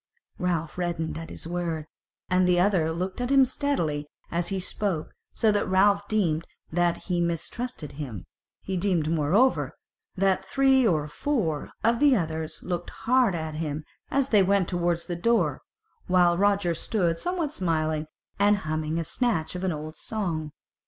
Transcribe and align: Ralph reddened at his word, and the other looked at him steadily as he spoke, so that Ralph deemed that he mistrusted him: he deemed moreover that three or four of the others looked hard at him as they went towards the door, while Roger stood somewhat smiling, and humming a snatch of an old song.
Ralph 0.39 0.79
reddened 0.79 1.19
at 1.19 1.29
his 1.29 1.45
word, 1.45 1.85
and 2.27 2.47
the 2.47 2.59
other 2.59 2.91
looked 2.91 3.21
at 3.21 3.29
him 3.29 3.45
steadily 3.45 4.07
as 4.31 4.47
he 4.47 4.59
spoke, 4.59 5.11
so 5.31 5.51
that 5.51 5.69
Ralph 5.69 6.07
deemed 6.07 6.47
that 6.71 7.03
he 7.05 7.21
mistrusted 7.21 7.91
him: 7.91 8.25
he 8.63 8.77
deemed 8.77 9.11
moreover 9.11 9.75
that 10.15 10.43
three 10.43 10.87
or 10.87 11.07
four 11.07 11.69
of 11.83 11.99
the 11.99 12.15
others 12.15 12.61
looked 12.63 12.89
hard 12.89 13.35
at 13.35 13.53
him 13.53 13.83
as 14.09 14.29
they 14.29 14.41
went 14.41 14.67
towards 14.67 15.05
the 15.05 15.15
door, 15.15 15.61
while 16.07 16.35
Roger 16.35 16.73
stood 16.73 17.19
somewhat 17.19 17.53
smiling, 17.53 18.07
and 18.39 18.57
humming 18.65 18.97
a 18.99 19.03
snatch 19.03 19.53
of 19.53 19.63
an 19.63 19.71
old 19.71 19.95
song. 19.95 20.51